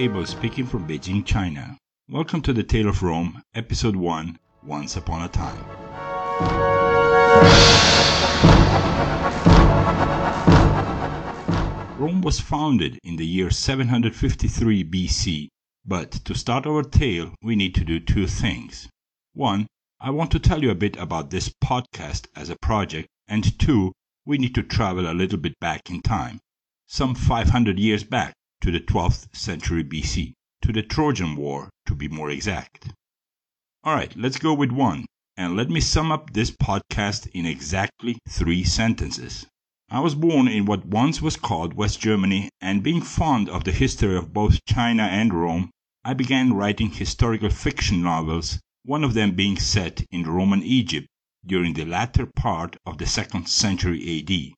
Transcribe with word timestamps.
Abel 0.00 0.24
speaking 0.24 0.64
from 0.64 0.88
Beijing, 0.88 1.26
China. 1.26 1.76
Welcome 2.08 2.40
to 2.42 2.54
the 2.54 2.62
Tale 2.62 2.88
of 2.88 3.02
Rome, 3.02 3.42
Episode 3.54 3.94
1 3.94 4.38
Once 4.62 4.96
Upon 4.96 5.20
a 5.20 5.28
Time. 5.28 5.62
Rome 11.98 12.22
was 12.22 12.40
founded 12.40 12.98
in 13.04 13.16
the 13.16 13.26
year 13.26 13.50
753 13.50 14.84
BC, 14.84 15.48
but 15.84 16.12
to 16.12 16.34
start 16.34 16.66
our 16.66 16.82
tale, 16.82 17.34
we 17.42 17.54
need 17.54 17.74
to 17.74 17.84
do 17.84 18.00
two 18.00 18.26
things. 18.26 18.88
One, 19.34 19.66
I 20.00 20.08
want 20.08 20.30
to 20.30 20.38
tell 20.38 20.62
you 20.62 20.70
a 20.70 20.74
bit 20.74 20.96
about 20.96 21.28
this 21.28 21.52
podcast 21.62 22.26
as 22.34 22.48
a 22.48 22.56
project, 22.62 23.06
and 23.28 23.58
two, 23.58 23.92
we 24.24 24.38
need 24.38 24.54
to 24.54 24.62
travel 24.62 25.06
a 25.06 25.12
little 25.12 25.38
bit 25.38 25.60
back 25.60 25.90
in 25.90 26.00
time, 26.00 26.40
some 26.86 27.14
500 27.14 27.78
years 27.78 28.02
back 28.02 28.32
to 28.60 28.70
the 28.70 28.80
12th 28.80 29.34
century 29.34 29.82
BC, 29.82 30.34
to 30.62 30.72
the 30.72 30.82
Trojan 30.82 31.36
War 31.36 31.70
to 31.86 31.94
be 31.94 32.08
more 32.08 32.30
exact. 32.30 32.92
Alright, 33.86 34.16
let's 34.16 34.38
go 34.38 34.52
with 34.52 34.70
one, 34.70 35.06
and 35.36 35.56
let 35.56 35.70
me 35.70 35.80
sum 35.80 36.12
up 36.12 36.34
this 36.34 36.50
podcast 36.50 37.26
in 37.28 37.46
exactly 37.46 38.18
three 38.28 38.62
sentences. 38.62 39.46
I 39.88 40.00
was 40.00 40.14
born 40.14 40.46
in 40.46 40.66
what 40.66 40.84
once 40.84 41.22
was 41.22 41.36
called 41.36 41.74
West 41.74 42.00
Germany, 42.00 42.50
and 42.60 42.82
being 42.82 43.00
fond 43.00 43.48
of 43.48 43.64
the 43.64 43.72
history 43.72 44.16
of 44.16 44.32
both 44.32 44.64
China 44.66 45.04
and 45.04 45.32
Rome, 45.32 45.70
I 46.04 46.14
began 46.14 46.52
writing 46.52 46.90
historical 46.90 47.50
fiction 47.50 48.02
novels, 48.02 48.60
one 48.84 49.02
of 49.02 49.14
them 49.14 49.34
being 49.34 49.58
set 49.58 50.02
in 50.10 50.24
Roman 50.24 50.62
Egypt 50.62 51.06
during 51.44 51.72
the 51.72 51.86
latter 51.86 52.26
part 52.26 52.76
of 52.84 52.98
the 52.98 53.06
second 53.06 53.48
century 53.48 54.20
AD. 54.20 54.54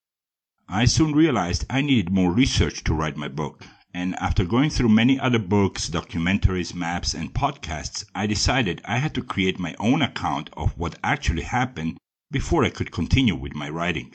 I 0.68 0.84
soon 0.84 1.12
realized 1.12 1.64
I 1.70 1.80
needed 1.80 2.10
more 2.10 2.32
research 2.32 2.82
to 2.84 2.94
write 2.94 3.16
my 3.16 3.28
book, 3.28 3.64
and 3.94 4.14
after 4.18 4.42
going 4.42 4.70
through 4.70 4.88
many 4.88 5.20
other 5.20 5.38
books, 5.38 5.90
documentaries, 5.90 6.74
maps, 6.74 7.12
and 7.12 7.34
podcasts, 7.34 8.06
I 8.14 8.26
decided 8.26 8.80
I 8.86 8.96
had 8.96 9.14
to 9.16 9.22
create 9.22 9.58
my 9.58 9.74
own 9.78 10.00
account 10.00 10.48
of 10.54 10.78
what 10.78 10.98
actually 11.04 11.42
happened 11.42 11.98
before 12.30 12.64
I 12.64 12.70
could 12.70 12.90
continue 12.90 13.34
with 13.36 13.54
my 13.54 13.68
writing. 13.68 14.14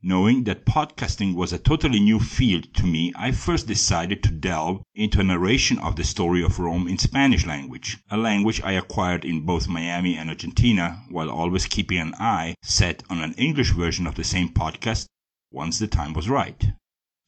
Knowing 0.00 0.44
that 0.44 0.64
podcasting 0.64 1.34
was 1.34 1.52
a 1.52 1.58
totally 1.58 1.98
new 1.98 2.20
field 2.20 2.72
to 2.74 2.86
me, 2.86 3.12
I 3.16 3.32
first 3.32 3.66
decided 3.66 4.22
to 4.22 4.30
delve 4.30 4.84
into 4.94 5.18
a 5.18 5.24
narration 5.24 5.78
of 5.78 5.96
the 5.96 6.04
story 6.04 6.44
of 6.44 6.60
Rome 6.60 6.86
in 6.86 6.96
Spanish 6.96 7.44
language, 7.44 7.98
a 8.08 8.16
language 8.16 8.62
I 8.62 8.74
acquired 8.74 9.24
in 9.24 9.44
both 9.44 9.66
Miami 9.66 10.16
and 10.16 10.30
Argentina, 10.30 11.02
while 11.10 11.30
always 11.30 11.66
keeping 11.66 11.98
an 11.98 12.14
eye 12.14 12.54
set 12.62 13.02
on 13.10 13.20
an 13.20 13.32
English 13.32 13.72
version 13.72 14.06
of 14.06 14.14
the 14.14 14.22
same 14.22 14.50
podcast 14.50 15.06
once 15.50 15.80
the 15.80 15.88
time 15.88 16.12
was 16.12 16.30
right. 16.30 16.64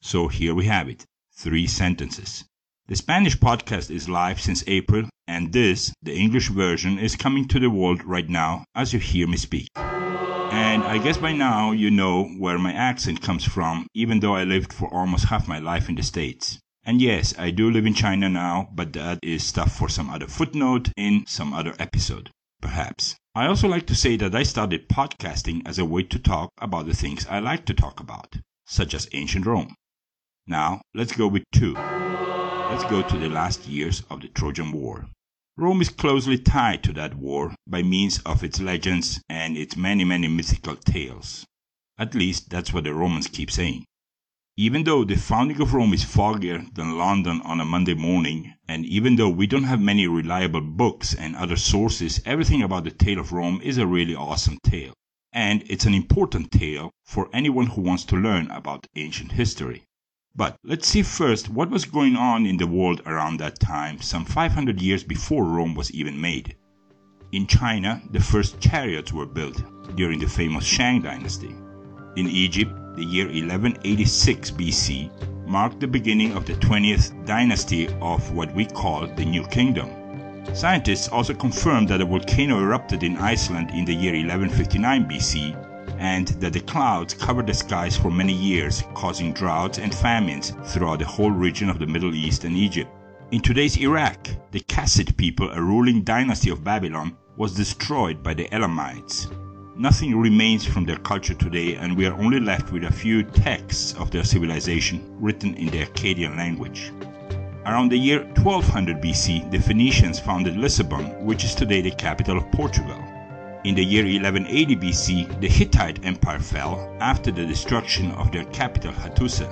So 0.01 0.29
here 0.29 0.55
we 0.55 0.65
have 0.67 0.87
it 0.87 1.05
three 1.39 1.65
sentences. 1.65 2.43
The 2.87 2.97
Spanish 2.97 3.37
podcast 3.37 3.89
is 3.89 4.09
live 4.09 4.41
since 4.41 4.61
April, 4.67 5.07
and 5.25 5.53
this, 5.53 5.93
the 6.03 6.13
English 6.13 6.49
version, 6.49 6.99
is 6.99 7.15
coming 7.15 7.47
to 7.47 7.61
the 7.61 7.69
world 7.69 8.03
right 8.03 8.27
now 8.27 8.65
as 8.75 8.91
you 8.91 8.99
hear 8.99 9.25
me 9.25 9.37
speak. 9.37 9.69
And 9.77 10.83
I 10.83 10.97
guess 10.97 11.15
by 11.15 11.31
now 11.31 11.71
you 11.71 11.91
know 11.91 12.25
where 12.25 12.59
my 12.59 12.73
accent 12.73 13.21
comes 13.21 13.45
from, 13.45 13.87
even 13.93 14.19
though 14.19 14.35
I 14.35 14.43
lived 14.43 14.73
for 14.73 14.93
almost 14.93 15.25
half 15.25 15.47
my 15.47 15.59
life 15.59 15.87
in 15.87 15.95
the 15.95 16.03
States. 16.03 16.59
And 16.83 17.01
yes, 17.01 17.33
I 17.37 17.51
do 17.51 17.71
live 17.71 17.85
in 17.85 17.93
China 17.93 18.27
now, 18.27 18.67
but 18.73 18.91
that 18.93 19.19
is 19.23 19.41
stuff 19.45 19.77
for 19.77 19.87
some 19.87 20.09
other 20.09 20.27
footnote 20.27 20.89
in 20.97 21.23
some 21.25 21.53
other 21.53 21.73
episode, 21.79 22.31
perhaps. 22.61 23.15
I 23.33 23.47
also 23.47 23.69
like 23.69 23.85
to 23.87 23.95
say 23.95 24.17
that 24.17 24.35
I 24.35 24.43
started 24.43 24.89
podcasting 24.89 25.61
as 25.65 25.79
a 25.79 25.85
way 25.85 26.03
to 26.03 26.19
talk 26.19 26.49
about 26.57 26.87
the 26.87 26.95
things 26.95 27.25
I 27.27 27.39
like 27.39 27.63
to 27.67 27.73
talk 27.73 28.01
about, 28.01 28.35
such 28.65 28.93
as 28.93 29.07
ancient 29.13 29.45
Rome. 29.45 29.75
Now, 30.49 30.81
let's 30.95 31.11
go 31.11 31.27
with 31.27 31.43
two. 31.51 31.75
Let's 31.75 32.83
go 32.85 33.03
to 33.03 33.17
the 33.19 33.29
last 33.29 33.67
years 33.67 34.01
of 34.09 34.21
the 34.21 34.29
Trojan 34.29 34.71
War. 34.71 35.07
Rome 35.55 35.79
is 35.79 35.89
closely 35.89 36.39
tied 36.39 36.81
to 36.85 36.93
that 36.93 37.13
war 37.13 37.53
by 37.67 37.83
means 37.83 38.17
of 38.25 38.43
its 38.43 38.59
legends 38.59 39.21
and 39.29 39.55
its 39.55 39.77
many, 39.77 40.03
many 40.03 40.27
mythical 40.27 40.75
tales. 40.75 41.45
At 41.99 42.15
least 42.15 42.49
that's 42.49 42.73
what 42.73 42.85
the 42.85 42.95
Romans 42.95 43.27
keep 43.27 43.51
saying. 43.51 43.85
Even 44.57 44.85
though 44.85 45.03
the 45.03 45.17
founding 45.17 45.61
of 45.61 45.75
Rome 45.75 45.93
is 45.93 46.03
foggier 46.03 46.65
than 46.73 46.97
London 46.97 47.41
on 47.41 47.59
a 47.59 47.65
Monday 47.65 47.93
morning, 47.93 48.55
and 48.67 48.87
even 48.87 49.17
though 49.17 49.29
we 49.29 49.45
don't 49.45 49.65
have 49.65 49.79
many 49.79 50.07
reliable 50.07 50.61
books 50.61 51.13
and 51.13 51.35
other 51.35 51.57
sources, 51.57 52.23
everything 52.25 52.63
about 52.63 52.85
the 52.85 52.91
tale 52.91 53.19
of 53.19 53.33
Rome 53.33 53.61
is 53.61 53.77
a 53.77 53.85
really 53.85 54.15
awesome 54.15 54.57
tale. 54.63 54.93
And 55.31 55.63
it's 55.69 55.85
an 55.85 55.93
important 55.93 56.51
tale 56.51 56.89
for 57.05 57.29
anyone 57.33 57.67
who 57.67 57.81
wants 57.81 58.03
to 58.05 58.15
learn 58.15 58.49
about 58.49 58.87
ancient 58.95 59.33
history. 59.33 59.83
But 60.35 60.57
let's 60.63 60.87
see 60.87 61.01
first 61.01 61.49
what 61.49 61.69
was 61.69 61.85
going 61.85 62.15
on 62.15 62.45
in 62.45 62.57
the 62.57 62.67
world 62.67 63.01
around 63.05 63.37
that 63.37 63.59
time, 63.59 63.99
some 63.99 64.25
500 64.25 64.81
years 64.81 65.03
before 65.03 65.43
Rome 65.43 65.73
was 65.73 65.91
even 65.91 66.21
made. 66.21 66.55
In 67.31 67.47
China, 67.47 68.01
the 68.11 68.19
first 68.19 68.59
chariots 68.59 69.11
were 69.11 69.25
built 69.25 69.61
during 69.95 70.19
the 70.19 70.27
famous 70.29 70.63
Shang 70.63 71.01
dynasty. 71.01 71.55
In 72.15 72.27
Egypt, 72.27 72.71
the 72.95 73.03
year 73.03 73.25
1186 73.25 74.51
BC 74.51 75.47
marked 75.47 75.79
the 75.79 75.87
beginning 75.87 76.33
of 76.33 76.45
the 76.45 76.53
20th 76.53 77.25
dynasty 77.25 77.87
of 78.01 78.31
what 78.31 78.53
we 78.53 78.65
call 78.65 79.07
the 79.07 79.25
New 79.25 79.43
Kingdom. 79.47 79.89
Scientists 80.53 81.07
also 81.07 81.33
confirmed 81.33 81.89
that 81.89 82.01
a 82.01 82.05
volcano 82.05 82.59
erupted 82.59 83.03
in 83.03 83.17
Iceland 83.17 83.71
in 83.71 83.85
the 83.85 83.93
year 83.93 84.13
1159 84.13 85.05
BC 85.09 85.68
and 85.99 86.29
that 86.39 86.53
the 86.53 86.61
clouds 86.61 87.13
covered 87.13 87.45
the 87.45 87.53
skies 87.53 87.95
for 87.95 88.09
many 88.09 88.33
years, 88.33 88.83
causing 88.95 89.33
droughts 89.33 89.77
and 89.77 89.93
famines 89.93 90.53
throughout 90.65 90.99
the 90.99 91.05
whole 91.05 91.29
region 91.29 91.69
of 91.69 91.77
the 91.77 91.85
Middle 91.85 92.15
East 92.15 92.45
and 92.45 92.55
Egypt. 92.55 92.89
In 93.31 93.41
today's 93.41 93.77
Iraq, 93.77 94.27
the 94.51 94.61
Kassite 94.61 95.15
people, 95.15 95.51
a 95.51 95.61
ruling 95.61 96.03
dynasty 96.03 96.49
of 96.49 96.63
Babylon, 96.63 97.15
was 97.37 97.53
destroyed 97.53 98.23
by 98.23 98.33
the 98.33 98.51
Elamites. 98.53 99.27
Nothing 99.77 100.17
remains 100.17 100.65
from 100.65 100.85
their 100.85 100.97
culture 100.97 101.33
today, 101.33 101.75
and 101.75 101.95
we 101.95 102.05
are 102.05 102.19
only 102.19 102.39
left 102.39 102.71
with 102.71 102.85
a 102.85 102.91
few 102.91 103.23
texts 103.23 103.93
of 103.95 104.09
their 104.09 104.23
civilization 104.23 105.15
written 105.21 105.53
in 105.55 105.67
the 105.67 105.85
Akkadian 105.85 106.35
language. 106.37 106.91
Around 107.65 107.91
the 107.91 107.97
year 107.97 108.23
1200 108.23 109.01
BC, 109.01 109.51
the 109.51 109.59
Phoenicians 109.59 110.19
founded 110.19 110.57
Lisbon, 110.57 111.05
which 111.25 111.43
is 111.43 111.53
today 111.53 111.81
the 111.81 111.91
capital 111.91 112.37
of 112.37 112.51
Portugal. 112.51 112.97
In 113.65 113.75
the 113.75 113.83
year 113.83 114.05
1180 114.05 114.77
BC, 114.77 115.41
the 115.41 115.49
Hittite 115.49 116.05
Empire 116.05 116.39
fell 116.39 116.95
after 117.01 117.29
the 117.29 117.45
destruction 117.45 118.09
of 118.11 118.31
their 118.31 118.45
capital 118.45 118.93
Hattusa. 118.93 119.49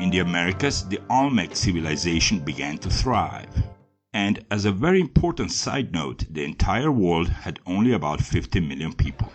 In 0.00 0.08
the 0.08 0.20
Americas, 0.20 0.88
the 0.88 0.98
Olmec 1.10 1.54
civilization 1.54 2.38
began 2.38 2.78
to 2.78 2.88
thrive. 2.88 3.50
And 4.14 4.42
as 4.50 4.64
a 4.64 4.72
very 4.72 4.98
important 4.98 5.52
side 5.52 5.92
note, 5.92 6.24
the 6.30 6.42
entire 6.42 6.90
world 6.90 7.28
had 7.28 7.58
only 7.66 7.92
about 7.92 8.22
50 8.22 8.60
million 8.60 8.94
people. 8.94 9.30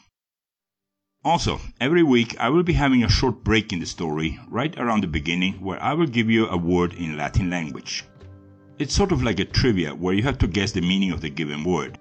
Also, 1.22 1.60
every 1.80 2.02
week 2.02 2.34
I 2.40 2.48
will 2.48 2.62
be 2.62 2.72
having 2.72 3.04
a 3.04 3.10
short 3.10 3.44
break 3.44 3.72
in 3.72 3.80
the 3.80 3.86
story, 3.86 4.38
right 4.48 4.76
around 4.78 5.02
the 5.02 5.08
beginning, 5.08 5.60
where 5.60 5.82
I 5.82 5.92
will 5.92 6.06
give 6.06 6.30
you 6.30 6.46
a 6.46 6.56
word 6.56 6.94
in 6.94 7.16
Latin 7.16 7.50
language. 7.50 8.04
It's 8.78 8.94
sort 8.94 9.12
of 9.12 9.22
like 9.22 9.40
a 9.40 9.44
trivia 9.44 9.94
where 9.94 10.14
you 10.14 10.22
have 10.22 10.38
to 10.38 10.46
guess 10.46 10.72
the 10.72 10.80
meaning 10.80 11.12
of 11.12 11.20
the 11.20 11.30
given 11.30 11.64
word. 11.64 11.98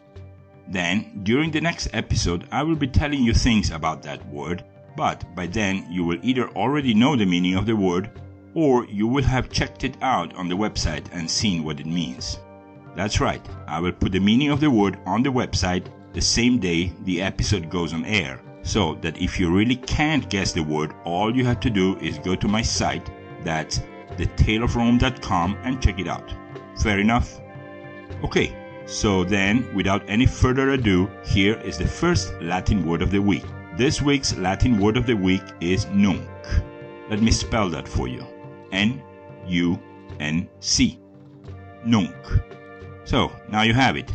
Then, 0.68 1.22
during 1.24 1.52
the 1.52 1.62
next 1.62 1.90
episode, 1.94 2.48
I 2.52 2.64
will 2.64 2.76
be 2.76 2.88
telling 2.88 3.24
you 3.24 3.34
things 3.34 3.72
about 3.72 4.04
that 4.04 4.26
word 4.28 4.64
but 5.00 5.24
by 5.34 5.48
then 5.48 5.88
you 5.90 6.04
will 6.04 6.20
either 6.22 6.50
already 6.50 6.94
know 6.94 7.16
the 7.16 7.26
meaning 7.26 7.56
of 7.56 7.66
the 7.66 7.74
word 7.74 8.12
or 8.54 8.86
you 8.88 9.08
will 9.08 9.24
have 9.24 9.50
checked 9.50 9.86
it 9.86 9.96
out 10.02 10.36
on 10.36 10.50
the 10.50 10.58
website 10.58 11.06
and 11.14 11.32
seen 11.32 11.64
what 11.64 11.80
it 11.80 11.86
means. 11.86 12.38
That's 12.98 13.22
right, 13.22 13.42
I 13.66 13.80
will 13.80 13.94
put 13.94 14.12
the 14.12 14.20
meaning 14.20 14.52
of 14.52 14.60
the 14.60 14.70
word 14.70 15.00
on 15.06 15.24
the 15.24 15.30
website 15.30 15.86
the 16.12 16.20
same 16.20 16.60
day 16.60 16.92
the 17.06 17.22
episode 17.22 17.70
goes 17.70 17.94
on 17.94 18.04
air, 18.04 18.42
so 18.62 18.96
that 18.96 19.22
if 19.22 19.40
you 19.40 19.50
really 19.50 19.78
can't 19.78 20.30
guess 20.30 20.52
the 20.52 20.64
word, 20.64 20.92
all 21.06 21.34
you 21.34 21.46
have 21.46 21.62
to 21.62 21.70
do 21.70 21.96
is 22.00 22.18
go 22.18 22.36
to 22.36 22.50
my 22.50 22.62
site, 22.62 23.10
that's 23.46 23.80
thetaleofrome.com, 24.18 25.58
and 25.64 25.82
check 25.82 26.00
it 26.00 26.10
out. 26.10 26.34
Fair 26.84 27.00
enough? 27.00 27.40
Okay, 28.26 28.54
so 28.86 29.24
then, 29.24 29.74
without 29.74 30.04
any 30.10 30.26
further 30.26 30.72
ado, 30.72 31.10
here 31.24 31.56
is 31.62 31.78
the 31.78 31.88
first 31.88 32.34
Latin 32.42 32.86
word 32.86 33.02
of 33.02 33.12
the 33.12 33.22
week. 33.22 33.46
This 33.80 34.02
week's 34.02 34.36
Latin 34.36 34.78
word 34.78 34.98
of 34.98 35.06
the 35.06 35.16
week 35.16 35.42
is 35.62 35.86
nunc. 35.86 36.28
Let 37.10 37.22
me 37.22 37.32
spell 37.32 37.70
that 37.70 37.88
for 37.88 38.10
you. 38.10 38.28
N 38.74 39.02
U 39.48 39.80
N 40.20 40.50
C. 40.60 41.00
Nunc. 41.86 42.14
So, 43.06 43.32
now 43.48 43.62
you 43.62 43.74
have 43.74 43.96
it. 43.96 44.12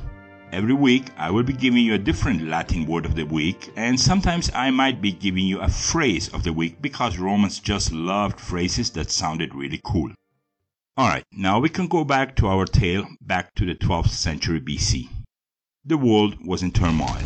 Every 0.52 0.74
week, 0.74 1.04
I 1.16 1.30
will 1.30 1.44
be 1.44 1.54
giving 1.54 1.82
you 1.82 1.94
a 1.94 1.98
different 2.10 2.42
Latin 2.42 2.84
word 2.84 3.06
of 3.06 3.14
the 3.14 3.24
week, 3.24 3.72
and 3.74 3.98
sometimes 3.98 4.50
I 4.54 4.68
might 4.68 5.00
be 5.00 5.12
giving 5.12 5.46
you 5.46 5.60
a 5.60 5.68
phrase 5.70 6.28
of 6.34 6.44
the 6.44 6.52
week 6.52 6.82
because 6.82 7.16
Romans 7.16 7.58
just 7.58 7.90
loved 7.90 8.38
phrases 8.38 8.90
that 8.90 9.10
sounded 9.10 9.54
really 9.54 9.80
cool. 9.82 10.10
Alright, 11.00 11.24
now 11.32 11.58
we 11.58 11.70
can 11.70 11.88
go 11.88 12.04
back 12.04 12.36
to 12.36 12.48
our 12.48 12.66
tale, 12.66 13.06
back 13.22 13.54
to 13.54 13.64
the 13.64 13.74
12th 13.74 14.10
century 14.10 14.60
BC. 14.60 15.08
The 15.86 15.96
world 15.96 16.36
was 16.46 16.62
in 16.62 16.70
turmoil. 16.70 17.16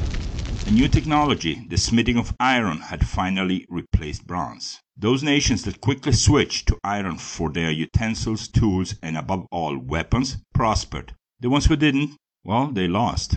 A 0.68 0.70
new 0.70 0.86
technology, 0.86 1.66
the 1.66 1.78
smithing 1.78 2.18
of 2.18 2.36
iron, 2.38 2.80
had 2.80 3.08
finally 3.08 3.64
replaced 3.70 4.26
bronze. 4.26 4.80
Those 4.98 5.22
nations 5.22 5.62
that 5.62 5.80
quickly 5.80 6.12
switched 6.12 6.68
to 6.68 6.78
iron 6.84 7.16
for 7.16 7.50
their 7.50 7.70
utensils, 7.70 8.48
tools, 8.48 8.94
and 9.02 9.16
above 9.16 9.46
all, 9.50 9.78
weapons, 9.78 10.36
prospered. 10.52 11.14
The 11.40 11.48
ones 11.48 11.64
who 11.64 11.76
didn't, 11.76 12.18
well, 12.44 12.70
they 12.70 12.86
lost. 12.86 13.36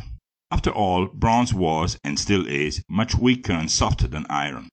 After 0.52 0.72
all, 0.72 1.06
bronze 1.08 1.54
was, 1.54 1.98
and 2.04 2.20
still 2.20 2.46
is, 2.46 2.84
much 2.90 3.16
weaker 3.16 3.54
and 3.54 3.72
softer 3.72 4.10
than 4.10 4.26
iron. 4.30 4.68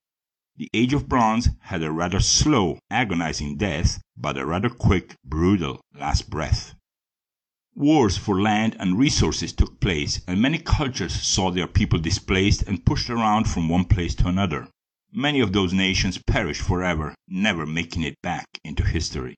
The 0.57 0.69
age 0.75 0.93
of 0.93 1.09
bronze 1.09 1.51
had 1.61 1.85
a 1.85 1.93
rather 1.93 2.19
slow, 2.19 2.81
agonizing 2.91 3.57
death, 3.59 4.01
but 4.17 4.37
a 4.37 4.45
rather 4.45 4.69
quick, 4.69 5.15
brutal 5.25 5.81
last 5.95 6.29
breath. 6.29 6.75
Wars 7.81 8.17
for 8.17 8.43
land 8.43 8.77
and 8.81 8.99
resources 8.99 9.53
took 9.53 9.79
place, 9.79 10.21
and 10.27 10.43
many 10.43 10.59
cultures 10.59 11.13
saw 11.15 11.49
their 11.49 11.69
people 11.69 12.01
displaced 12.01 12.65
and 12.65 12.85
pushed 12.85 13.09
around 13.09 13.45
from 13.45 13.69
one 13.69 13.85
place 13.85 14.17
to 14.17 14.27
another. 14.27 14.67
Many 15.13 15.39
of 15.39 15.53
those 15.53 15.73
nations 15.73 16.19
perished 16.27 16.61
forever, 16.61 17.15
never 17.29 17.67
making 17.67 18.03
it 18.03 18.21
back 18.21 18.47
into 18.65 18.83
history. 18.83 19.37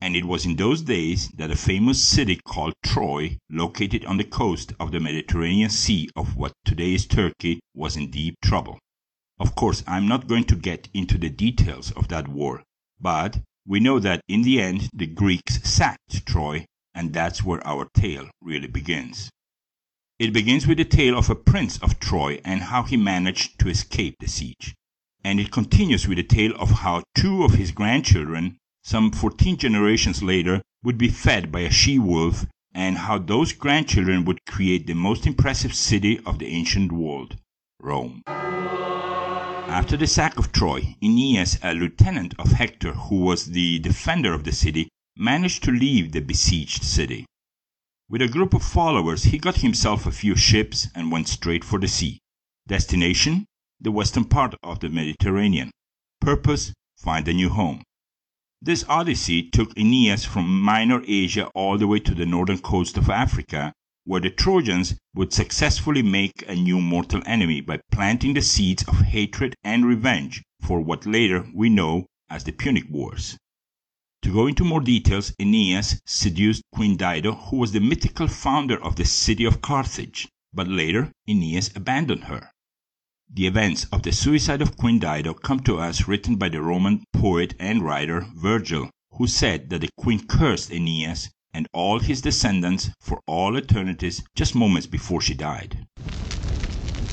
And 0.00 0.16
it 0.16 0.24
was 0.24 0.44
in 0.44 0.56
those 0.56 0.82
days 0.82 1.28
that 1.36 1.52
a 1.52 1.56
famous 1.56 2.02
city 2.02 2.40
called 2.44 2.74
Troy, 2.84 3.38
located 3.48 4.04
on 4.06 4.16
the 4.16 4.24
coast 4.24 4.72
of 4.80 4.90
the 4.90 4.98
Mediterranean 4.98 5.70
Sea 5.70 6.10
of 6.16 6.34
what 6.34 6.54
today 6.64 6.94
is 6.94 7.06
Turkey, 7.06 7.60
was 7.74 7.96
in 7.96 8.10
deep 8.10 8.34
trouble. 8.42 8.80
Of 9.38 9.54
course, 9.54 9.84
I 9.86 9.98
am 9.98 10.08
not 10.08 10.26
going 10.26 10.44
to 10.46 10.56
get 10.56 10.88
into 10.92 11.16
the 11.16 11.30
details 11.30 11.92
of 11.92 12.08
that 12.08 12.26
war, 12.26 12.64
but 13.00 13.38
we 13.64 13.78
know 13.78 14.00
that 14.00 14.22
in 14.26 14.42
the 14.42 14.60
end 14.60 14.88
the 14.92 15.06
Greeks 15.06 15.62
sacked 15.62 16.26
Troy, 16.26 16.64
and 16.94 17.12
that's 17.12 17.44
where 17.44 17.66
our 17.66 17.86
tale 17.94 18.28
really 18.42 18.66
begins. 18.66 19.30
It 20.18 20.32
begins 20.32 20.66
with 20.66 20.78
the 20.78 20.84
tale 20.84 21.16
of 21.16 21.30
a 21.30 21.36
prince 21.36 21.78
of 21.78 22.00
Troy 22.00 22.40
and 22.44 22.60
how 22.60 22.82
he 22.82 22.96
managed 22.96 23.60
to 23.60 23.68
escape 23.68 24.16
the 24.18 24.28
siege. 24.28 24.74
And 25.22 25.38
it 25.38 25.52
continues 25.52 26.08
with 26.08 26.18
the 26.18 26.24
tale 26.24 26.54
of 26.58 26.70
how 26.70 27.02
two 27.14 27.44
of 27.44 27.54
his 27.54 27.70
grandchildren, 27.70 28.56
some 28.82 29.12
fourteen 29.12 29.56
generations 29.56 30.22
later, 30.22 30.62
would 30.82 30.98
be 30.98 31.08
fed 31.08 31.52
by 31.52 31.60
a 31.60 31.70
she 31.70 31.98
wolf, 31.98 32.46
and 32.74 32.98
how 32.98 33.18
those 33.18 33.52
grandchildren 33.52 34.24
would 34.24 34.44
create 34.46 34.86
the 34.86 34.94
most 34.94 35.26
impressive 35.26 35.74
city 35.74 36.20
of 36.24 36.38
the 36.38 36.46
ancient 36.46 36.92
world, 36.92 37.36
Rome. 37.80 38.22
After 38.26 39.96
the 39.96 40.06
sack 40.06 40.38
of 40.38 40.50
Troy, 40.50 40.96
Aeneas, 41.02 41.58
a 41.62 41.74
lieutenant 41.74 42.34
of 42.38 42.52
Hector 42.52 42.92
who 42.92 43.16
was 43.20 43.46
the 43.46 43.78
defender 43.80 44.32
of 44.32 44.44
the 44.44 44.52
city, 44.52 44.88
managed 45.18 45.64
to 45.64 45.72
leave 45.72 46.12
the 46.12 46.20
besieged 46.20 46.84
city. 46.84 47.26
With 48.08 48.22
a 48.22 48.28
group 48.28 48.54
of 48.54 48.62
followers 48.62 49.24
he 49.24 49.38
got 49.38 49.56
himself 49.56 50.06
a 50.06 50.12
few 50.12 50.36
ships 50.36 50.88
and 50.94 51.10
went 51.10 51.28
straight 51.28 51.64
for 51.64 51.80
the 51.80 51.88
sea. 51.88 52.20
Destination 52.66 53.44
the 53.80 53.92
western 53.92 54.24
part 54.24 54.54
of 54.62 54.80
the 54.80 54.88
Mediterranean. 54.88 55.70
Purpose 56.20 56.72
find 56.96 57.28
a 57.28 57.32
new 57.32 57.48
home. 57.48 57.82
This 58.60 58.84
odyssey 58.88 59.42
took 59.50 59.76
Aeneas 59.78 60.24
from 60.24 60.60
Minor 60.60 61.02
Asia 61.06 61.46
all 61.54 61.78
the 61.78 61.86
way 61.86 62.00
to 62.00 62.14
the 62.14 62.26
northern 62.26 62.58
coast 62.58 62.96
of 62.96 63.08
Africa 63.08 63.72
where 64.04 64.20
the 64.20 64.30
Trojans 64.30 64.96
would 65.14 65.32
successfully 65.32 66.02
make 66.02 66.42
a 66.48 66.54
new 66.54 66.80
mortal 66.80 67.22
enemy 67.26 67.60
by 67.60 67.78
planting 67.92 68.34
the 68.34 68.40
seeds 68.40 68.82
of 68.88 69.00
hatred 69.02 69.54
and 69.62 69.84
revenge 69.84 70.42
for 70.60 70.80
what 70.80 71.06
later 71.06 71.46
we 71.54 71.68
know 71.68 72.06
as 72.30 72.42
the 72.44 72.52
Punic 72.52 72.88
Wars. 72.90 73.36
To 74.22 74.32
go 74.32 74.46
into 74.48 74.64
more 74.64 74.80
details, 74.80 75.32
Aeneas 75.38 76.00
seduced 76.04 76.62
Queen 76.72 76.96
Dido, 76.96 77.34
who 77.34 77.56
was 77.58 77.70
the 77.72 77.80
mythical 77.80 78.26
founder 78.26 78.82
of 78.82 78.96
the 78.96 79.04
city 79.04 79.44
of 79.44 79.62
Carthage, 79.62 80.26
but 80.52 80.66
later 80.66 81.12
Aeneas 81.28 81.70
abandoned 81.76 82.24
her. 82.24 82.50
The 83.32 83.46
events 83.46 83.84
of 83.92 84.02
the 84.02 84.12
suicide 84.12 84.60
of 84.60 84.76
Queen 84.76 84.98
Dido 84.98 85.34
come 85.34 85.60
to 85.60 85.78
us 85.78 86.08
written 86.08 86.36
by 86.36 86.48
the 86.48 86.60
Roman 86.60 87.04
poet 87.12 87.54
and 87.60 87.82
writer 87.82 88.26
Virgil, 88.34 88.90
who 89.12 89.26
said 89.26 89.70
that 89.70 89.82
the 89.82 89.90
queen 89.96 90.26
cursed 90.26 90.72
Aeneas 90.72 91.30
and 91.52 91.68
all 91.72 92.00
his 92.00 92.20
descendants 92.20 92.90
for 93.00 93.20
all 93.26 93.56
eternities 93.56 94.22
just 94.34 94.54
moments 94.54 94.86
before 94.86 95.20
she 95.20 95.34
died. 95.34 95.86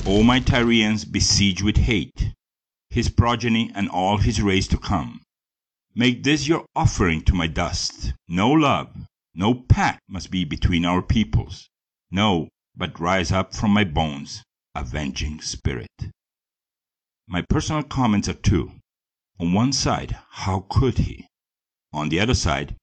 O 0.04 0.22
my 0.22 0.40
Tyrians 0.40 1.04
besieged 1.04 1.62
with 1.62 1.76
hate, 1.76 2.32
his 2.90 3.08
progeny 3.08 3.70
and 3.74 3.88
all 3.90 4.18
his 4.18 4.40
race 4.42 4.66
to 4.68 4.78
come, 4.78 5.20
make 5.98 6.22
this 6.22 6.46
your 6.46 6.66
offering 6.76 7.22
to 7.22 7.34
my 7.34 7.46
dust. 7.46 8.12
No 8.28 8.50
love, 8.50 8.94
no 9.34 9.54
pact 9.54 10.00
must 10.08 10.30
be 10.30 10.44
between 10.44 10.84
our 10.84 11.00
peoples. 11.00 11.70
No, 12.10 12.48
but 12.76 13.00
rise 13.00 13.32
up 13.32 13.54
from 13.54 13.70
my 13.70 13.84
bones, 13.84 14.42
avenging 14.74 15.40
spirit. 15.40 15.88
My 17.26 17.42
personal 17.48 17.82
comments 17.82 18.28
are 18.28 18.34
two. 18.34 18.72
On 19.40 19.54
one 19.54 19.72
side, 19.72 20.18
how 20.30 20.66
could 20.68 20.98
he? 20.98 21.26
On 21.94 22.10
the 22.10 22.20
other 22.20 22.34
side, 22.34 22.76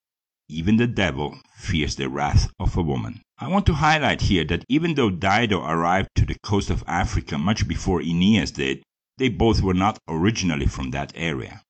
even 0.50 0.78
the 0.78 0.88
devil 0.88 1.40
fears 1.56 1.96
the 1.96 2.10
wrath 2.10 2.52
of 2.60 2.76
a 2.76 2.82
woman. 2.82 3.22
I 3.38 3.48
want 3.48 3.68
to 3.68 3.76
highlight 3.76 4.22
here 4.22 4.44
that 4.46 4.66
even 4.68 4.96
though 4.96 5.12
Dido 5.12 5.64
arrived 5.64 6.10
to 6.16 6.26
the 6.26 6.38
coast 6.44 6.72
of 6.72 6.84
Africa 6.88 7.38
much 7.38 7.68
before 7.68 8.02
Aeneas 8.02 8.52
did, 8.52 8.82
they 9.20 9.30
both 9.30 9.62
were 9.62 9.76
not 9.76 10.00
originally 10.08 10.66
from 10.66 10.90
that 10.92 11.14
area. 11.16 11.62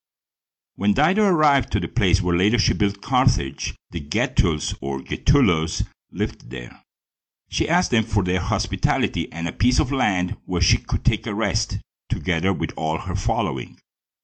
When 0.76 0.94
Dido 0.94 1.24
arrived 1.26 1.72
to 1.74 1.80
the 1.80 1.88
place 1.88 2.20
where 2.20 2.36
later 2.36 2.58
she 2.58 2.74
built 2.74 3.00
Carthage, 3.00 3.76
the 3.92 4.00
Getuls 4.00 4.76
or 4.82 5.02
Getulos 5.02 5.84
lived 6.12 6.50
there. 6.50 6.82
She 7.48 7.70
asked 7.70 7.92
them 7.92 8.04
for 8.04 8.24
their 8.24 8.40
hospitality 8.40 9.32
and 9.32 9.48
a 9.48 9.52
piece 9.52 9.78
of 9.78 9.92
land 9.92 10.36
where 10.46 10.64
she 10.64 10.80
could 10.80 11.06
take 11.06 11.28
a 11.28 11.36
rest, 11.36 11.78
together 12.10 12.52
with 12.52 12.72
all 12.76 12.98
her 12.98 13.14
following. 13.14 13.78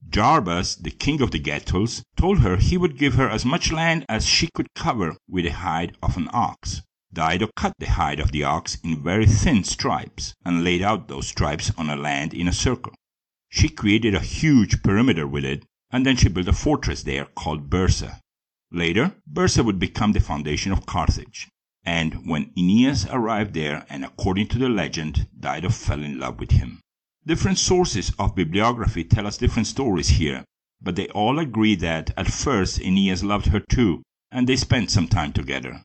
Jarbas, 0.09 0.81
the 0.81 0.89
king 0.89 1.21
of 1.21 1.29
the 1.29 1.39
Getuls, 1.39 2.01
told 2.17 2.39
her 2.39 2.57
he 2.57 2.77
would 2.77 2.97
give 2.97 3.13
her 3.13 3.29
as 3.29 3.45
much 3.45 3.71
land 3.71 4.03
as 4.09 4.25
she 4.25 4.49
could 4.55 4.73
cover 4.73 5.17
with 5.27 5.45
the 5.45 5.51
hide 5.51 5.97
of 6.01 6.17
an 6.17 6.29
ox. 6.33 6.81
Dido 7.13 7.51
cut 7.55 7.73
the 7.77 7.91
hide 7.91 8.19
of 8.19 8.31
the 8.31 8.43
ox 8.43 8.79
in 8.83 9.03
very 9.03 9.27
thin 9.27 9.63
stripes, 9.63 10.33
and 10.43 10.63
laid 10.63 10.81
out 10.81 11.09
those 11.09 11.27
stripes 11.27 11.71
on 11.77 11.91
a 11.91 11.95
land 11.95 12.33
in 12.33 12.47
a 12.47 12.53
circle. 12.53 12.95
She 13.49 13.69
created 13.69 14.15
a 14.15 14.19
huge 14.19 14.81
perimeter 14.81 15.27
with 15.27 15.45
it, 15.45 15.63
and 15.91 16.05
then 16.05 16.15
she 16.15 16.29
built 16.29 16.47
a 16.47 16.53
fortress 16.53 17.03
there 17.03 17.25
called 17.25 17.69
Byrsa. 17.69 18.19
Later, 18.71 19.15
Byrsa 19.31 19.65
would 19.65 19.79
become 19.79 20.11
the 20.11 20.19
foundation 20.19 20.71
of 20.71 20.85
Carthage. 20.85 21.47
And 21.83 22.27
when 22.27 22.51
Aeneas 22.57 23.07
arrived 23.09 23.53
there, 23.53 23.85
and 23.89 24.05
according 24.05 24.47
to 24.49 24.59
the 24.59 24.69
legend, 24.69 25.27
Dido 25.39 25.69
fell 25.69 26.03
in 26.03 26.19
love 26.19 26.39
with 26.39 26.51
him. 26.51 26.81
Different 27.25 27.57
sources 27.57 28.11
of 28.19 28.35
bibliography 28.35 29.03
tell 29.03 29.25
us 29.25 29.37
different 29.37 29.67
stories 29.67 30.09
here, 30.09 30.45
but 30.81 30.95
they 30.95 31.07
all 31.09 31.39
agree 31.39 31.75
that 31.75 32.11
at 32.15 32.31
first 32.31 32.79
Aeneas 32.79 33.23
loved 33.23 33.47
her 33.47 33.59
too, 33.59 34.03
and 34.31 34.47
they 34.47 34.55
spent 34.55 34.91
some 34.91 35.07
time 35.07 35.33
together. 35.33 35.83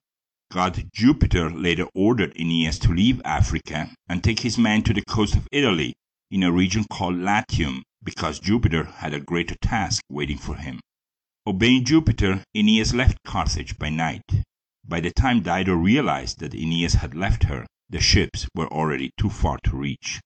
God 0.52 0.90
Jupiter 0.92 1.50
later 1.50 1.88
ordered 1.94 2.36
Aeneas 2.38 2.78
to 2.80 2.92
leave 2.92 3.20
Africa 3.24 3.90
and 4.08 4.22
take 4.22 4.40
his 4.40 4.58
men 4.58 4.82
to 4.82 4.92
the 4.92 5.04
coast 5.04 5.34
of 5.34 5.48
Italy, 5.50 5.94
in 6.30 6.42
a 6.42 6.52
region 6.52 6.84
called 6.90 7.16
Latium, 7.16 7.82
because 8.04 8.38
Jupiter 8.38 8.84
had 8.84 9.14
a 9.14 9.20
greater 9.20 9.56
task 9.56 10.02
waiting 10.10 10.38
for 10.38 10.56
him. 10.56 10.78
Obeying 11.46 11.84
Jupiter, 11.84 12.44
Aeneas 12.54 12.94
left 12.94 13.18
Carthage 13.24 13.78
by 13.78 13.88
night. 13.88 14.44
By 14.86 15.00
the 15.00 15.10
time 15.10 15.40
Dido 15.40 15.74
realized 15.74 16.40
that 16.40 16.54
Aeneas 16.54 16.94
had 16.94 17.14
left 17.14 17.44
her, 17.44 17.66
the 17.88 18.00
ships 18.00 18.46
were 18.54 18.68
already 18.68 19.10
too 19.18 19.30
far 19.30 19.58
to 19.64 19.76
reach. 19.76 20.20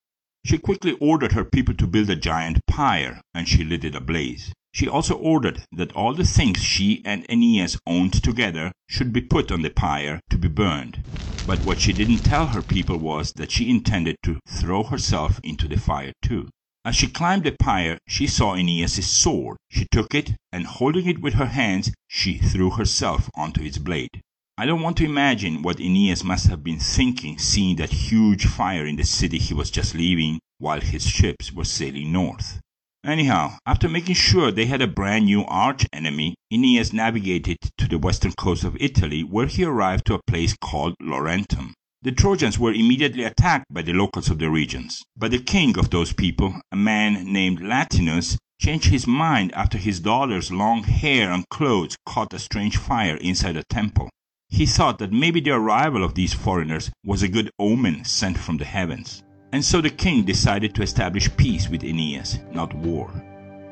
She 0.45 0.59
quickly 0.59 0.93
ordered 1.01 1.33
her 1.33 1.45
people 1.45 1.75
to 1.75 1.87
build 1.87 2.11
a 2.11 2.17
giant 2.17 2.59
pyre, 2.67 3.21
and 3.35 3.49
she 3.49 3.65
lit 3.65 3.85
it 3.85 3.95
ablaze. 3.95 4.53
She 4.73 4.89
also 4.89 5.15
ordered 5.15 5.65
that 5.73 5.93
all 5.93 6.15
the 6.15 6.25
things 6.25 6.63
she 6.63 7.03
and 7.05 7.25
Aeneas 7.29 7.79
owned 7.87 8.23
together 8.23 8.73
should 8.89 9.13
be 9.13 9.21
put 9.21 9.51
on 9.51 9.63
the 9.63 9.71
pyre 9.71 10.21
to 10.31 10.39
be 10.39 10.49
burned. 10.49 11.03
But 11.45 11.63
what 11.65 11.81
she 11.81 11.93
didn't 11.93 12.23
tell 12.25 12.49
her 12.49 12.63
people 12.63 12.99
was 12.99 13.33
that 13.35 13.51
she 13.51 13.71
intended 13.71 14.17
to 14.25 14.39
throw 14.47 14.83
herself 14.83 15.41
into 15.43 15.67
the 15.69 15.79
fire 15.79 16.13
too. 16.23 16.49
As 16.89 16.97
she 16.97 17.07
climbed 17.07 17.45
the 17.45 17.53
pyre 17.53 17.99
she 18.09 18.27
saw 18.27 18.55
Aeneas's 18.55 19.07
sword. 19.07 19.59
She 19.71 19.85
took 19.93 20.15
it, 20.15 20.33
and 20.51 20.65
holding 20.65 21.07
it 21.07 21.21
with 21.21 21.35
her 21.35 21.49
hands, 21.49 21.93
she 22.07 22.39
threw 22.39 22.71
herself 22.71 23.29
onto 23.35 23.61
its 23.61 23.77
blade. 23.77 24.23
I 24.57 24.65
don't 24.65 24.81
want 24.81 24.97
to 24.97 25.05
imagine 25.05 25.61
what 25.61 25.81
Aeneas 25.81 26.25
must 26.25 26.47
have 26.47 26.65
been 26.65 26.79
thinking 26.79 27.39
seeing 27.39 27.77
that 27.77 27.93
huge 28.09 28.47
fire 28.47 28.87
in 28.87 28.97
the 28.97 29.05
city 29.05 29.37
he 29.39 29.53
was 29.53 29.71
just 29.71 29.95
leaving 29.95 30.41
while 30.57 30.81
his 30.81 31.07
ships 31.07 31.53
were 31.53 31.67
sailing 31.67 32.11
north. 32.11 32.59
Anyhow, 33.05 33.59
after 33.67 33.87
making 33.87 34.15
sure 34.15 34.51
they 34.51 34.65
had 34.65 34.81
a 34.81 34.87
brand 34.87 35.27
new 35.27 35.45
arch 35.45 35.85
enemy, 35.93 36.37
Aeneas 36.51 36.95
navigated 36.95 37.59
to 37.77 37.87
the 37.87 37.99
western 37.99 38.33
coast 38.33 38.65
of 38.65 38.79
Italy 38.81 39.23
where 39.23 39.47
he 39.47 39.63
arrived 39.63 40.07
to 40.07 40.15
a 40.15 40.23
place 40.27 40.57
called 40.59 40.95
Laurentum. 41.03 41.75
The 42.01 42.13
Trojans 42.13 42.61
were 42.61 42.73
immediately 42.73 43.25
attacked 43.25 43.67
by 43.73 43.83
the 43.83 43.93
locals 43.93 44.31
of 44.31 44.39
the 44.39 44.49
regions. 44.49 45.03
But 45.17 45.33
the 45.33 45.41
king 45.41 45.77
of 45.77 45.91
those 45.91 46.13
people, 46.13 46.61
a 46.71 46.77
man 46.77 47.33
named 47.33 47.61
Latinus, 47.61 48.39
changed 48.61 48.87
his 48.87 49.09
mind 49.09 49.53
after 49.53 49.79
his 49.79 49.99
daughter's 49.99 50.53
long 50.53 50.85
hair 50.85 51.33
and 51.33 51.49
clothes 51.49 51.97
caught 52.07 52.33
a 52.33 52.39
strange 52.39 52.77
fire 52.77 53.17
inside 53.17 53.57
a 53.57 53.65
temple. 53.65 54.11
He 54.49 54.65
thought 54.65 55.01
that 55.01 55.13
maybe 55.13 55.41
the 55.41 55.51
arrival 55.51 56.05
of 56.05 56.15
these 56.15 56.33
foreigners 56.33 56.89
was 57.05 57.25
a 57.25 57.29
good 57.29 57.51
omen 57.59 58.05
sent 58.05 58.39
from 58.39 58.59
the 58.59 58.65
heavens. 58.65 59.25
And 59.53 59.65
so 59.65 59.81
the 59.81 59.91
king 59.91 60.23
decided 60.23 60.77
to 60.77 60.83
establish 60.83 61.37
peace 61.37 61.69
with 61.69 61.83
Aeneas, 61.83 62.39
not 62.53 62.73
war. 62.75 63.11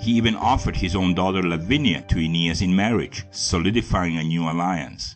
He 0.01 0.11
even 0.13 0.35
offered 0.35 0.75
his 0.75 0.97
own 0.97 1.15
daughter 1.15 1.45
Lavinia 1.45 2.03
to 2.09 2.19
Aeneas 2.19 2.61
in 2.61 2.75
marriage, 2.75 3.25
solidifying 3.31 4.19
a 4.19 4.25
new 4.25 4.51
alliance. 4.51 5.15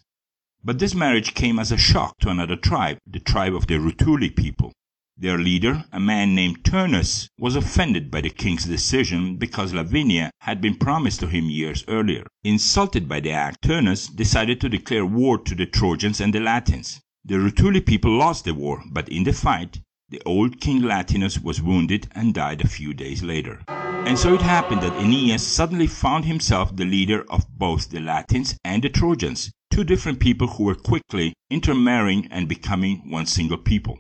But 0.63 0.79
this 0.79 0.95
marriage 0.95 1.33
came 1.33 1.59
as 1.59 1.73
a 1.73 1.79
shock 1.79 2.19
to 2.19 2.29
another 2.29 2.57
tribe, 2.57 2.99
the 3.07 3.19
tribe 3.19 3.55
of 3.55 3.67
the 3.67 3.79
Rutuli 3.79 4.29
people. 4.29 4.73
Their 5.17 5.39
leader, 5.39 5.85
a 5.91 5.99
man 5.99 6.35
named 6.35 6.65
Turnus, 6.65 7.29
was 7.39 7.57
offended 7.57 8.11
by 8.11 8.21
the 8.21 8.29
king's 8.29 8.65
decision 8.65 9.37
because 9.37 9.73
Lavinia 9.73 10.31
had 10.41 10.61
been 10.61 10.77
promised 10.77 11.21
to 11.21 11.29
him 11.29 11.47
years 11.47 11.83
earlier. 11.89 12.27
Insulted 12.45 13.09
by 13.09 13.21
the 13.21 13.31
act, 13.31 13.63
Turnus 13.63 14.07
decided 14.09 14.61
to 14.61 14.69
declare 14.69 15.07
war 15.07 15.39
to 15.39 15.55
the 15.55 15.67
Trojans 15.67 16.21
and 16.21 16.35
the 16.35 16.41
Latins. 16.41 17.01
The 17.25 17.37
Rutuli 17.37 17.85
people 17.85 18.11
lost 18.11 18.45
the 18.45 18.55
war, 18.55 18.83
but 18.91 19.09
in 19.09 19.25
the 19.25 19.33
fight, 19.33 19.81
the 20.11 20.23
old 20.27 20.61
king 20.61 20.83
Latinus 20.83 21.39
was 21.39 21.63
wounded 21.63 22.09
and 22.13 22.35
died 22.35 22.61
a 22.63 22.69
few 22.69 22.93
days 22.93 23.23
later. 23.23 23.63
And 24.07 24.19
so 24.19 24.33
it 24.33 24.43
happened 24.43 24.83
that 24.83 24.97
Aeneas 24.97 25.47
suddenly 25.47 25.87
found 25.87 26.25
himself 26.25 26.75
the 26.75 26.87
leader 26.87 27.25
of 27.31 27.47
both 27.59 27.91
the 27.91 28.01
Latins 28.01 28.57
and 28.65 28.83
the 28.83 28.89
Trojans, 28.89 29.53
two 29.71 29.85
different 29.85 30.21
people 30.21 30.49
who 30.49 30.65
were 30.65 30.75
quickly 30.75 31.35
intermarrying 31.51 32.27
and 32.31 32.49
becoming 32.49 33.09
one 33.11 33.27
single 33.27 33.59
people. 33.59 33.99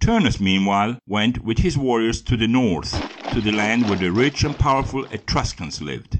Turnus, 0.00 0.40
meanwhile, 0.40 0.98
went 1.06 1.44
with 1.44 1.58
his 1.58 1.78
warriors 1.78 2.20
to 2.22 2.36
the 2.36 2.48
north, 2.48 3.02
to 3.30 3.40
the 3.40 3.52
land 3.52 3.86
where 3.86 3.96
the 3.96 4.10
rich 4.12 4.42
and 4.42 4.58
powerful 4.58 5.04
Etruscans 5.12 5.80
lived. 5.80 6.18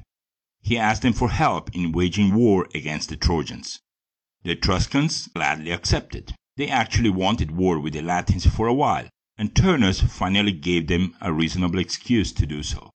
He 0.62 0.78
asked 0.78 1.02
them 1.02 1.12
for 1.12 1.30
help 1.30 1.74
in 1.74 1.92
waging 1.92 2.32
war 2.34 2.68
against 2.74 3.08
the 3.08 3.16
Trojans. 3.16 3.80
The 4.44 4.52
Etruscans 4.52 5.26
gladly 5.34 5.72
accepted. 5.72 6.32
They 6.56 6.68
actually 6.68 7.10
wanted 7.10 7.50
war 7.50 7.80
with 7.80 7.94
the 7.94 8.02
Latins 8.02 8.46
for 8.46 8.68
a 8.68 8.74
while, 8.74 9.08
and 9.36 9.54
Turnus 9.54 10.00
finally 10.00 10.52
gave 10.52 10.86
them 10.86 11.16
a 11.20 11.32
reasonable 11.32 11.80
excuse 11.80 12.32
to 12.32 12.46
do 12.46 12.62
so. 12.62 12.90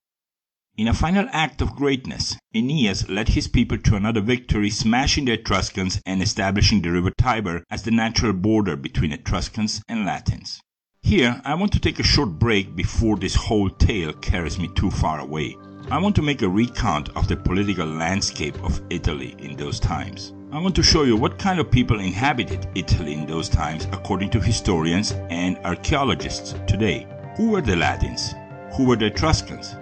In 0.78 0.88
a 0.88 0.92
final 0.92 1.26
act 1.32 1.62
of 1.62 1.74
greatness, 1.74 2.36
Aeneas 2.54 3.08
led 3.08 3.30
his 3.30 3.48
people 3.48 3.78
to 3.78 3.96
another 3.96 4.20
victory, 4.20 4.68
smashing 4.68 5.24
the 5.24 5.32
Etruscans 5.32 6.02
and 6.04 6.20
establishing 6.22 6.82
the 6.82 6.90
river 6.90 7.12
Tiber 7.16 7.64
as 7.70 7.82
the 7.82 7.90
natural 7.90 8.34
border 8.34 8.76
between 8.76 9.10
Etruscans 9.10 9.80
and 9.88 10.04
Latins. 10.04 10.60
Here, 11.00 11.40
I 11.46 11.54
want 11.54 11.72
to 11.72 11.80
take 11.80 11.98
a 11.98 12.02
short 12.02 12.38
break 12.38 12.76
before 12.76 13.16
this 13.16 13.34
whole 13.34 13.70
tale 13.70 14.12
carries 14.12 14.58
me 14.58 14.68
too 14.74 14.90
far 14.90 15.18
away. 15.18 15.56
I 15.90 15.98
want 15.98 16.14
to 16.16 16.22
make 16.22 16.42
a 16.42 16.48
recount 16.48 17.08
of 17.16 17.26
the 17.26 17.38
political 17.38 17.86
landscape 17.86 18.62
of 18.62 18.82
Italy 18.90 19.34
in 19.38 19.56
those 19.56 19.80
times. 19.80 20.34
I 20.52 20.60
want 20.60 20.74
to 20.76 20.82
show 20.82 21.04
you 21.04 21.16
what 21.16 21.38
kind 21.38 21.58
of 21.58 21.70
people 21.70 22.00
inhabited 22.00 22.68
Italy 22.74 23.14
in 23.14 23.24
those 23.24 23.48
times 23.48 23.86
according 23.92 24.28
to 24.30 24.40
historians 24.40 25.12
and 25.30 25.56
archaeologists 25.64 26.54
today. 26.66 27.06
Who 27.38 27.52
were 27.52 27.62
the 27.62 27.76
Latins? 27.76 28.34
Who 28.74 28.84
were 28.84 28.96
the 28.96 29.06
Etruscans? 29.06 29.74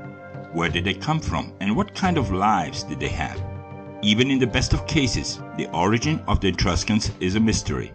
Where 0.54 0.68
did 0.68 0.84
they 0.84 0.94
come 0.94 1.18
from 1.18 1.52
and 1.58 1.74
what 1.74 1.96
kind 1.96 2.16
of 2.16 2.30
lives 2.30 2.84
did 2.84 3.00
they 3.00 3.08
have? 3.08 3.42
Even 4.02 4.30
in 4.30 4.38
the 4.38 4.46
best 4.46 4.72
of 4.72 4.86
cases, 4.86 5.40
the 5.56 5.66
origin 5.74 6.22
of 6.28 6.40
the 6.40 6.46
Etruscans 6.46 7.10
is 7.18 7.34
a 7.34 7.40
mystery. 7.40 7.92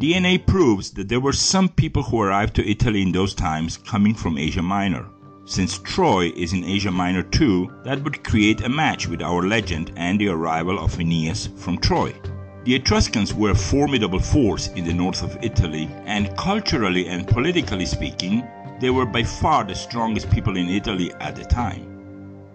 DNA 0.00 0.44
proves 0.44 0.90
that 0.90 1.08
there 1.08 1.20
were 1.20 1.32
some 1.32 1.68
people 1.68 2.02
who 2.02 2.20
arrived 2.20 2.56
to 2.56 2.68
Italy 2.68 3.02
in 3.02 3.12
those 3.12 3.36
times 3.36 3.76
coming 3.76 4.14
from 4.14 4.36
Asia 4.36 4.62
Minor. 4.62 5.06
Since 5.44 5.78
Troy 5.78 6.32
is 6.34 6.52
in 6.52 6.64
Asia 6.64 6.90
Minor 6.90 7.22
too, 7.22 7.70
that 7.84 8.02
would 8.02 8.24
create 8.24 8.62
a 8.62 8.68
match 8.68 9.06
with 9.06 9.22
our 9.22 9.46
legend 9.46 9.92
and 9.94 10.20
the 10.20 10.28
arrival 10.28 10.80
of 10.80 10.98
Aeneas 10.98 11.50
from 11.56 11.78
Troy. 11.78 12.12
The 12.64 12.74
Etruscans 12.74 13.32
were 13.32 13.50
a 13.50 13.54
formidable 13.54 14.18
force 14.18 14.66
in 14.74 14.84
the 14.84 14.92
north 14.92 15.22
of 15.22 15.38
Italy, 15.40 15.88
and 16.04 16.36
culturally 16.36 17.06
and 17.06 17.28
politically 17.28 17.86
speaking, 17.86 18.42
they 18.80 18.90
were 18.90 19.06
by 19.06 19.22
far 19.22 19.62
the 19.62 19.76
strongest 19.76 20.28
people 20.30 20.56
in 20.56 20.68
Italy 20.68 21.12
at 21.20 21.36
the 21.36 21.44
time. 21.44 21.91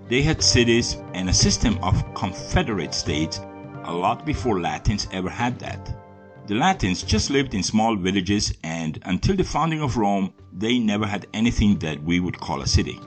They 0.09 0.21
had 0.21 0.41
cities 0.41 0.97
and 1.13 1.29
a 1.29 1.33
system 1.33 1.77
of 1.81 2.13
confederate 2.13 2.93
states 2.93 3.41
a 3.83 3.93
lot 3.93 4.25
before 4.25 4.59
Latins 4.61 5.07
ever 5.11 5.29
had 5.29 5.59
that. 5.59 5.93
The 6.47 6.55
Latins 6.55 7.03
just 7.03 7.29
lived 7.29 7.53
in 7.53 7.61
small 7.61 7.95
villages 7.97 8.53
and 8.63 8.99
until 9.03 9.35
the 9.35 9.43
founding 9.43 9.81
of 9.81 9.97
Rome, 9.97 10.33
they 10.53 10.79
never 10.79 11.05
had 11.05 11.27
anything 11.33 11.77
that 11.79 12.01
we 12.01 12.21
would 12.21 12.39
call 12.39 12.61
a 12.61 12.67
city. 12.67 13.01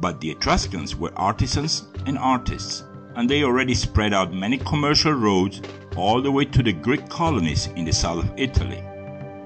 But 0.00 0.20
the 0.20 0.30
Etruscans 0.30 0.94
were 0.94 1.18
artisans 1.18 1.88
and 2.04 2.18
artists, 2.18 2.84
and 3.16 3.28
they 3.28 3.42
already 3.42 3.74
spread 3.74 4.12
out 4.12 4.32
many 4.32 4.58
commercial 4.58 5.12
roads 5.12 5.62
all 5.96 6.20
the 6.20 6.30
way 6.30 6.44
to 6.44 6.62
the 6.62 6.72
Greek 6.72 7.08
colonies 7.08 7.68
in 7.68 7.86
the 7.86 7.92
south 7.92 8.24
of 8.24 8.32
Italy. 8.36 8.84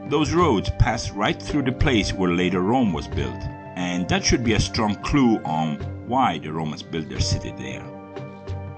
Those 0.09 0.33
roads 0.33 0.71
passed 0.81 1.13
right 1.13 1.41
through 1.41 1.63
the 1.63 1.73
place 1.73 2.13
where 2.13 2.35
later 2.35 2.61
Rome 2.61 2.93
was 2.93 3.07
built, 3.07 3.41
and 3.77 4.09
that 4.09 4.25
should 4.25 4.45
be 4.45 4.55
a 4.55 4.61
strong 4.61 4.97
clue 4.97 5.39
on 5.45 5.77
why 6.07 6.39
the 6.39 6.53
Romans 6.53 6.83
built 6.83 7.09
their 7.09 7.21
city 7.21 7.53
there. 7.59 7.85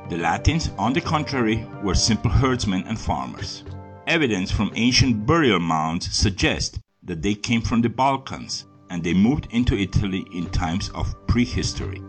The 0.08 0.18
Latins, 0.18 0.70
on 0.78 0.92
the 0.92 1.00
contrary, 1.00 1.66
were 1.82 1.94
simple 1.94 2.30
herdsmen 2.30 2.84
and 2.86 2.98
farmers. 2.98 3.64
Evidence 4.06 4.50
from 4.50 4.70
ancient 4.74 5.26
burial 5.26 5.58
mounds 5.58 6.14
suggests 6.14 6.78
that 7.02 7.22
they 7.22 7.34
came 7.34 7.62
from 7.62 7.80
the 7.80 7.88
Balkans 7.88 8.66
and 8.90 9.02
they 9.02 9.14
moved 9.14 9.48
into 9.50 9.76
Italy 9.76 10.26
in 10.32 10.50
times 10.50 10.90
of 10.90 11.14
prehistory. 11.26 12.02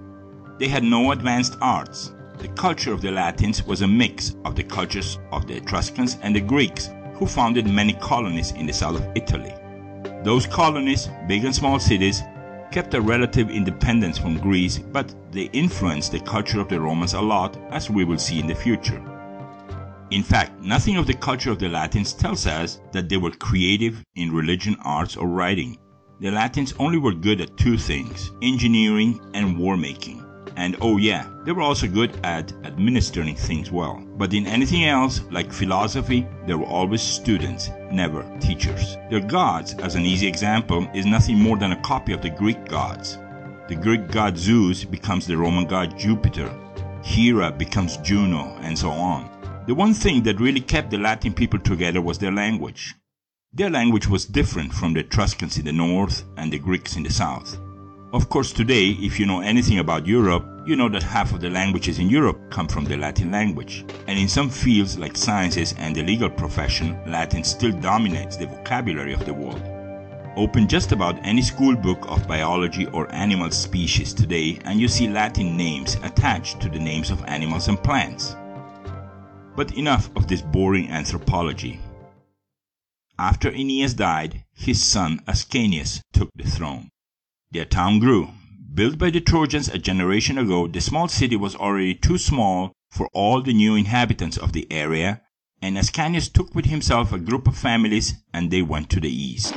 They 0.59 0.67
had 0.67 0.83
no 0.83 1.11
advanced 1.11 1.57
arts. 1.61 2.13
The 2.37 2.49
culture 2.49 2.91
of 2.91 3.01
the 3.01 3.11
Latins 3.11 3.63
was 3.63 3.81
a 3.81 3.87
mix 3.87 4.35
of 4.43 4.55
the 4.55 4.63
cultures 4.63 5.17
of 5.31 5.47
the 5.47 5.55
Etruscans 5.55 6.17
and 6.21 6.35
the 6.35 6.41
Greeks, 6.41 6.89
who 7.15 7.25
founded 7.25 7.65
many 7.65 7.93
colonies 7.93 8.51
in 8.51 8.65
the 8.65 8.73
south 8.73 8.97
of 8.97 9.07
Italy. 9.15 9.53
Those 10.23 10.45
colonies, 10.45 11.09
big 11.27 11.45
and 11.45 11.55
small 11.55 11.79
cities, 11.79 12.21
kept 12.71 12.93
a 12.93 13.01
relative 13.01 13.49
independence 13.49 14.17
from 14.17 14.39
Greece, 14.39 14.79
but 14.79 15.13
they 15.31 15.49
influenced 15.53 16.11
the 16.11 16.19
culture 16.19 16.59
of 16.59 16.69
the 16.69 16.79
Romans 16.79 17.13
a 17.13 17.21
lot, 17.21 17.57
as 17.69 17.89
we 17.89 18.03
will 18.03 18.17
see 18.17 18.39
in 18.39 18.47
the 18.47 18.55
future. 18.55 19.01
In 20.11 20.23
fact, 20.23 20.61
nothing 20.61 20.97
of 20.97 21.07
the 21.07 21.13
culture 21.13 21.51
of 21.51 21.59
the 21.59 21.69
Latins 21.69 22.13
tells 22.13 22.47
us 22.47 22.79
that 22.91 23.09
they 23.09 23.17
were 23.17 23.31
creative 23.31 24.03
in 24.15 24.31
religion, 24.31 24.75
arts, 24.83 25.15
or 25.15 25.27
writing. 25.27 25.77
The 26.21 26.31
Latins 26.31 26.73
only 26.79 26.97
were 26.97 27.13
good 27.13 27.41
at 27.41 27.57
two 27.57 27.77
things 27.77 28.31
engineering 28.41 29.19
and 29.33 29.57
war 29.59 29.77
making. 29.77 30.24
And 30.55 30.77
oh, 30.81 30.97
yeah, 30.97 31.27
they 31.43 31.51
were 31.51 31.61
also 31.61 31.87
good 31.87 32.17
at 32.23 32.51
administering 32.63 33.35
things 33.35 33.71
well. 33.71 34.01
But 34.17 34.33
in 34.33 34.47
anything 34.47 34.85
else, 34.85 35.21
like 35.31 35.51
philosophy, 35.51 36.27
they 36.47 36.53
were 36.53 36.65
always 36.65 37.01
students, 37.01 37.69
never 37.91 38.23
teachers. 38.39 38.95
Their 39.09 39.19
gods, 39.19 39.73
as 39.75 39.95
an 39.95 40.05
easy 40.05 40.27
example, 40.27 40.87
is 40.93 41.05
nothing 41.05 41.37
more 41.37 41.57
than 41.57 41.73
a 41.73 41.81
copy 41.81 42.13
of 42.13 42.21
the 42.21 42.29
Greek 42.29 42.67
gods. 42.67 43.17
The 43.67 43.75
Greek 43.75 44.11
god 44.11 44.37
Zeus 44.37 44.83
becomes 44.83 45.27
the 45.27 45.37
Roman 45.37 45.65
god 45.65 45.97
Jupiter, 45.97 46.53
Hera 47.03 47.51
becomes 47.51 47.97
Juno, 47.97 48.57
and 48.61 48.77
so 48.77 48.89
on. 48.89 49.29
The 49.67 49.75
one 49.75 49.93
thing 49.93 50.23
that 50.23 50.39
really 50.39 50.61
kept 50.61 50.91
the 50.91 50.97
Latin 50.97 51.33
people 51.33 51.59
together 51.59 52.01
was 52.01 52.17
their 52.17 52.31
language. 52.31 52.95
Their 53.53 53.69
language 53.69 54.07
was 54.07 54.25
different 54.25 54.73
from 54.73 54.93
the 54.93 54.99
Etruscans 54.99 55.57
in 55.57 55.65
the 55.65 55.71
north 55.71 56.23
and 56.37 56.51
the 56.51 56.59
Greeks 56.59 56.95
in 56.95 57.03
the 57.03 57.09
south. 57.09 57.57
Of 58.15 58.29
course, 58.29 58.53
today, 58.53 58.91
if 58.91 59.19
you 59.19 59.25
know 59.25 59.41
anything 59.41 59.79
about 59.79 60.07
Europe, 60.07 60.45
you 60.65 60.77
know 60.77 60.87
that 60.87 61.03
half 61.03 61.33
of 61.33 61.41
the 61.41 61.49
languages 61.49 61.99
in 61.99 62.09
Europe 62.09 62.39
come 62.49 62.65
from 62.65 62.85
the 62.85 62.95
Latin 62.95 63.29
language. 63.29 63.83
And 64.07 64.17
in 64.17 64.29
some 64.29 64.49
fields 64.49 64.97
like 64.97 65.17
sciences 65.17 65.75
and 65.77 65.93
the 65.93 66.01
legal 66.01 66.29
profession, 66.29 66.97
Latin 67.05 67.43
still 67.43 67.73
dominates 67.73 68.37
the 68.37 68.47
vocabulary 68.47 69.11
of 69.11 69.25
the 69.25 69.33
world. 69.33 69.61
Open 70.37 70.65
just 70.65 70.93
about 70.93 71.19
any 71.25 71.41
school 71.41 71.75
book 71.75 72.05
of 72.07 72.25
biology 72.25 72.85
or 72.85 73.13
animal 73.13 73.51
species 73.51 74.13
today 74.13 74.59
and 74.63 74.79
you 74.79 74.87
see 74.87 75.09
Latin 75.09 75.57
names 75.57 75.95
attached 75.95 76.61
to 76.61 76.69
the 76.69 76.79
names 76.79 77.11
of 77.11 77.21
animals 77.25 77.67
and 77.67 77.83
plants. 77.83 78.37
But 79.57 79.73
enough 79.73 80.09
of 80.15 80.29
this 80.29 80.41
boring 80.41 80.87
anthropology. 80.87 81.81
After 83.19 83.49
Aeneas 83.51 83.93
died, 83.93 84.45
his 84.53 84.81
son 84.81 85.19
Ascanius 85.27 85.99
took 86.13 86.29
the 86.33 86.49
throne. 86.49 86.91
Their 87.55 87.63
town 87.63 87.99
grew. 87.99 88.31
Built 88.73 88.97
by 88.97 89.11
the 89.11 89.21
Trojans 89.21 89.69
a 89.69 89.77
generation 89.77 90.37
ago, 90.37 90.67
the 90.67 90.81
small 90.81 91.07
city 91.07 91.37
was 91.37 91.55
already 91.55 91.95
too 91.95 92.17
small 92.17 92.73
for 92.91 93.07
all 93.13 93.41
the 93.41 93.53
new 93.53 93.75
inhabitants 93.75 94.35
of 94.35 94.51
the 94.51 94.67
area, 94.69 95.21
and 95.61 95.77
Ascanius 95.77 96.27
took 96.27 96.53
with 96.53 96.65
himself 96.65 97.13
a 97.13 97.17
group 97.17 97.47
of 97.47 97.57
families 97.57 98.15
and 98.33 98.51
they 98.51 98.61
went 98.61 98.89
to 98.89 98.99
the 98.99 99.09
east. 99.09 99.53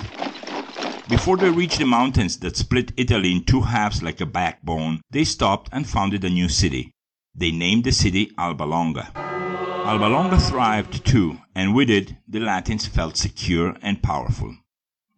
Before 1.08 1.36
they 1.36 1.50
reached 1.50 1.80
the 1.80 1.86
mountains 1.86 2.38
that 2.38 2.56
split 2.56 2.92
Italy 2.96 3.32
in 3.32 3.42
two 3.42 3.62
halves 3.62 4.00
like 4.00 4.20
a 4.20 4.26
backbone, 4.26 5.00
they 5.10 5.24
stopped 5.24 5.68
and 5.72 5.84
founded 5.84 6.24
a 6.24 6.30
new 6.30 6.48
city. 6.48 6.92
They 7.34 7.50
named 7.50 7.82
the 7.82 7.90
city 7.90 8.30
Alba 8.38 8.62
Longa. 8.62 9.10
Alba 9.16 10.06
Longa 10.06 10.38
thrived 10.38 11.04
too, 11.04 11.38
and 11.52 11.74
with 11.74 11.90
it 11.90 12.14
the 12.28 12.38
Latins 12.38 12.86
felt 12.86 13.16
secure 13.16 13.76
and 13.82 14.00
powerful. 14.00 14.56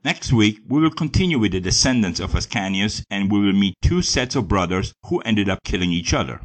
Next 0.03 0.33
week 0.33 0.61
we 0.67 0.81
will 0.81 0.91
continue 0.91 1.39
with 1.39 1.53
the 1.53 1.61
descendants 1.61 2.21
of 2.21 2.33
Ascanius 2.33 3.05
and 3.11 3.31
we 3.31 3.39
will 3.39 3.53
meet 3.53 3.75
two 3.83 4.01
sets 4.01 4.35
of 4.35 4.49
brothers 4.49 4.95
who 5.05 5.21
ended 5.21 5.51
up 5.51 5.63
killing 5.63 5.93
each 5.93 6.15
other. 6.15 6.41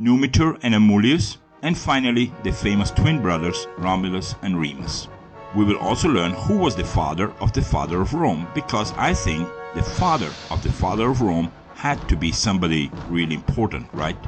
Numitor 0.00 0.58
and 0.64 0.74
Amulius, 0.74 1.36
and 1.62 1.78
finally 1.78 2.32
the 2.42 2.50
famous 2.50 2.90
twin 2.90 3.22
brothers 3.22 3.68
Romulus 3.76 4.34
and 4.42 4.58
Remus. 4.58 5.06
We 5.54 5.64
will 5.64 5.78
also 5.78 6.08
learn 6.08 6.32
who 6.32 6.58
was 6.58 6.74
the 6.74 6.82
father 6.82 7.30
of 7.40 7.52
the 7.52 7.62
father 7.62 8.00
of 8.00 8.14
Rome 8.14 8.48
because 8.52 8.92
I 8.96 9.14
think 9.14 9.48
the 9.76 9.82
father 9.84 10.32
of 10.50 10.60
the 10.64 10.72
father 10.72 11.08
of 11.08 11.20
Rome 11.20 11.52
had 11.74 12.08
to 12.08 12.16
be 12.16 12.32
somebody 12.32 12.90
really 13.08 13.34
important, 13.36 13.86
right? 13.92 14.18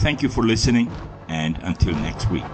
Thank 0.00 0.22
you 0.22 0.28
for 0.28 0.44
listening 0.44 0.92
and 1.28 1.58
until 1.62 1.94
next 1.94 2.30
week. 2.30 2.44